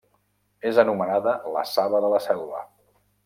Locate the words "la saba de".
1.57-2.11